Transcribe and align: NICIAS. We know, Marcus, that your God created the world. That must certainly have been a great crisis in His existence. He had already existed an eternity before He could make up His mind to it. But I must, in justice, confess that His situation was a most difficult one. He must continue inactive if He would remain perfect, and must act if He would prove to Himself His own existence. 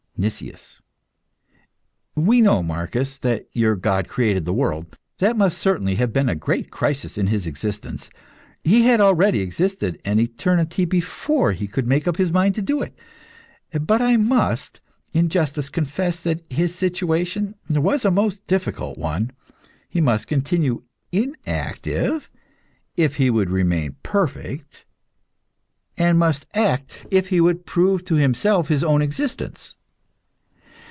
NICIAS. 0.17 0.79
We 2.13 2.41
know, 2.41 2.61
Marcus, 2.61 3.17
that 3.17 3.47
your 3.53 3.75
God 3.75 4.07
created 4.07 4.45
the 4.45 4.53
world. 4.53 4.99
That 5.17 5.35
must 5.35 5.57
certainly 5.57 5.95
have 5.95 6.13
been 6.13 6.29
a 6.29 6.35
great 6.35 6.69
crisis 6.69 7.17
in 7.17 7.25
His 7.25 7.47
existence. 7.47 8.07
He 8.63 8.83
had 8.83 9.01
already 9.01 9.39
existed 9.39 9.99
an 10.05 10.19
eternity 10.19 10.85
before 10.85 11.53
He 11.53 11.65
could 11.65 11.87
make 11.87 12.07
up 12.07 12.17
His 12.17 12.31
mind 12.31 12.53
to 12.53 12.81
it. 12.83 12.99
But 13.73 13.99
I 13.99 14.15
must, 14.15 14.79
in 15.11 15.27
justice, 15.27 15.69
confess 15.69 16.19
that 16.19 16.43
His 16.51 16.75
situation 16.75 17.55
was 17.67 18.05
a 18.05 18.11
most 18.11 18.45
difficult 18.45 18.99
one. 18.99 19.31
He 19.89 20.01
must 20.01 20.27
continue 20.27 20.83
inactive 21.11 22.29
if 22.95 23.15
He 23.15 23.31
would 23.31 23.49
remain 23.49 23.95
perfect, 24.03 24.85
and 25.97 26.19
must 26.19 26.45
act 26.53 26.91
if 27.09 27.29
He 27.29 27.41
would 27.41 27.65
prove 27.65 28.05
to 28.05 28.13
Himself 28.13 28.67
His 28.67 28.83
own 28.83 29.01
existence. 29.01 29.77